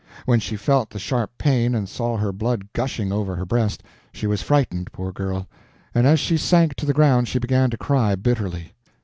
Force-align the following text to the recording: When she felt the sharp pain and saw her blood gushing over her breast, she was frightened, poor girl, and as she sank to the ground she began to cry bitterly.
When 0.25 0.39
she 0.39 0.55
felt 0.55 0.89
the 0.89 0.97
sharp 0.97 1.29
pain 1.37 1.75
and 1.75 1.87
saw 1.87 2.17
her 2.17 2.33
blood 2.33 2.69
gushing 2.73 3.11
over 3.11 3.35
her 3.35 3.45
breast, 3.45 3.83
she 4.11 4.25
was 4.25 4.41
frightened, 4.41 4.91
poor 4.91 5.11
girl, 5.11 5.47
and 5.93 6.07
as 6.07 6.19
she 6.19 6.37
sank 6.37 6.73
to 6.77 6.87
the 6.87 6.93
ground 6.93 7.27
she 7.27 7.37
began 7.37 7.69
to 7.69 7.77
cry 7.77 8.15
bitterly. 8.15 8.73